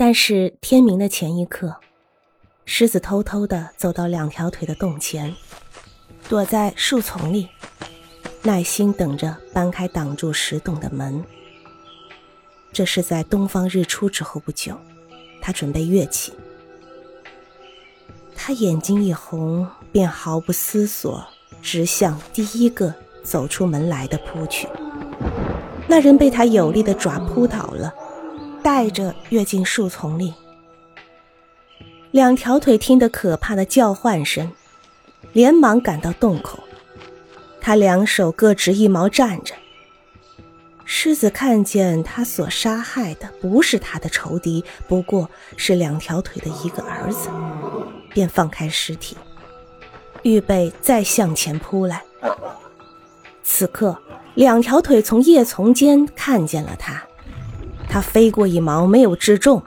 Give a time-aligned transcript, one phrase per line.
[0.00, 1.74] 但是天明的前一刻，
[2.64, 5.34] 狮子偷偷的走到两条腿的洞前，
[6.28, 7.48] 躲在树丛里，
[8.42, 11.24] 耐心等着搬开挡住石洞的门。
[12.72, 14.78] 这是在东方日出之后不久，
[15.42, 16.32] 他准备跃起。
[18.36, 21.26] 他眼睛一红，便毫不思索，
[21.60, 22.94] 直向第一个
[23.24, 24.68] 走出门来的扑去。
[25.88, 27.92] 那人被他有力的爪扑倒了，
[28.78, 30.32] 带着跃进树丛里。
[32.12, 34.52] 两条腿听得可怕的叫唤声，
[35.32, 36.60] 连忙赶到洞口。
[37.60, 39.52] 他两手各执一矛站着。
[40.84, 47.28] 狮子看见他所杀害的不是他的仇敌，不过是两条腿的一个儿子，
[48.14, 49.16] 便放开尸体，
[50.22, 52.04] 预备再向前扑来。
[53.42, 53.98] 此刻，
[54.36, 57.07] 两条腿从叶丛间看见了他，
[57.98, 59.60] 他飞过一矛没有掷中，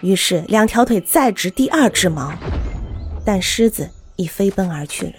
[0.00, 2.32] 于是两条腿再执第二只矛，
[3.26, 5.12] 但狮子已飞奔而去了。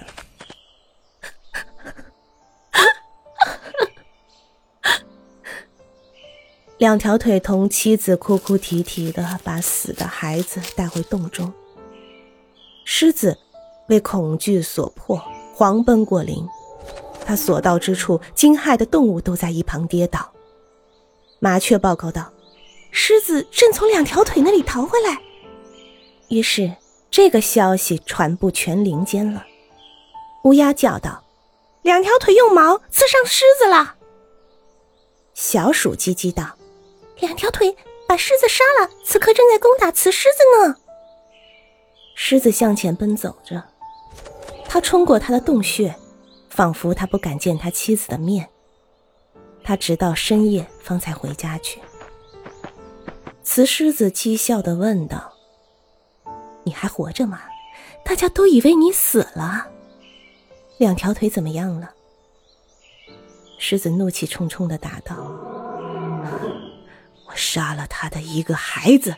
[6.80, 11.54] 两条腿同妻子哭哭啼啼的把死的孩子带回洞中。
[12.84, 13.38] 狮子
[13.90, 15.22] 为恐惧所迫，
[15.56, 16.44] 狂奔过林。
[17.24, 20.32] 他所到之处，惊骇的动物都在一旁跌倒。
[21.38, 22.32] 麻雀报告道
[22.98, 25.22] ：“狮子正从两条腿那里逃回来。”
[26.30, 26.74] 于是
[27.12, 29.46] 这个消息传布全林间了。
[30.46, 31.24] 乌鸦叫道
[31.84, 33.96] ：“两条腿用矛刺伤狮子了。”
[35.36, 36.58] 小鼠叽叽道。
[37.20, 37.76] 两条腿
[38.08, 40.76] 把狮子杀了，此刻正在攻打雌狮子呢。
[42.14, 43.64] 狮子向前奔走着，
[44.68, 45.96] 他冲过他的洞穴，
[46.50, 48.50] 仿佛他不敢见他妻子的面。
[49.64, 51.80] 他直到深夜方才回家去。
[53.46, 55.32] 雌狮子讥笑的问道
[56.66, 57.42] ：“你还活着吗？
[58.04, 59.68] 大家都以为你死了。
[60.80, 61.92] 两条腿怎么样了？”
[63.60, 65.16] 狮子怒气冲冲的答道。
[67.28, 69.16] 我杀了他的一个孩子，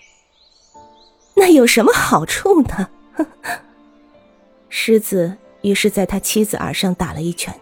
[1.34, 2.90] 那有什么好处呢？
[4.68, 7.57] 狮子于是在他妻子耳上打了一拳。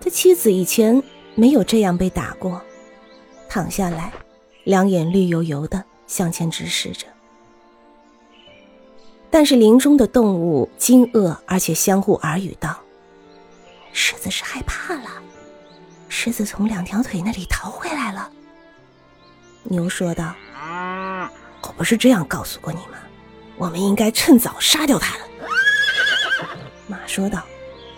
[0.00, 1.02] 他妻子以前
[1.34, 2.60] 没有这样被打过，
[3.50, 4.10] 躺下来，
[4.68, 7.06] 两眼绿油油的向前直视着。
[9.30, 12.78] 但是林中的动物惊愕，而且相互耳语道
[13.94, 15.10] ：“狮子是害怕了，
[16.10, 18.30] 狮子从两条腿那里逃回来了。”
[19.64, 20.34] 牛说道
[21.66, 22.98] ：“我不是这样告诉过你吗？
[23.56, 25.24] 我们应该趁早杀掉它了。”
[26.86, 27.42] 马说道：“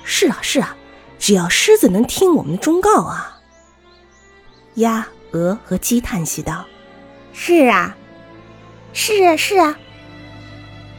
[0.05, 0.77] 是啊，是啊，
[1.19, 3.41] 只要狮子能听我们的忠告啊。”
[4.75, 6.65] 鸭、鹅和鸡叹息道
[7.33, 7.97] ：“是啊，
[8.93, 9.79] 是啊，是啊，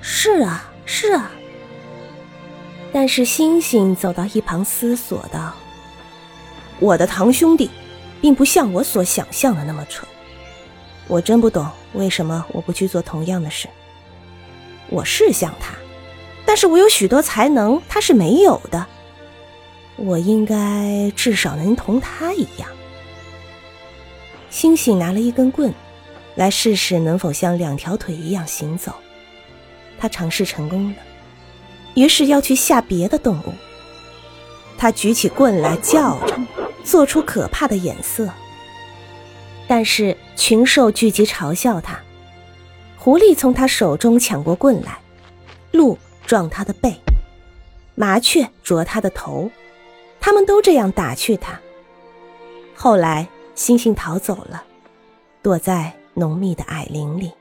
[0.02, 1.31] 是啊，是啊。”
[2.94, 5.53] 但是星星走到一旁思索道
[6.80, 7.70] ：“我的堂兄弟，
[8.20, 10.08] 并不像我所想象的那么蠢。”
[11.08, 13.68] 我真不懂为什么我不去做同样的事。
[14.90, 15.74] 我是像他，
[16.46, 18.86] 但是我有许多才能他是没有的。
[19.97, 22.70] 我应该至少能同他一样。
[24.52, 25.74] 星星拿了一根棍，
[26.36, 28.94] 来试试能否像两条腿一样行走。
[29.98, 30.96] 他尝试成功了，
[31.96, 33.54] 于是要去吓别的动物。
[34.78, 36.38] 他举起棍来叫着，
[36.84, 38.30] 做出可怕的眼色。
[39.68, 42.02] 但是群兽聚集嘲笑他，
[42.98, 45.00] 狐狸从他手中抢过棍来，
[45.72, 46.94] 鹿撞他的背，
[47.96, 49.50] 麻雀啄他的头，
[50.20, 51.58] 他们都这样打趣他。
[52.76, 54.64] 后来，星星逃走了，
[55.42, 57.32] 躲在浓密的矮林里。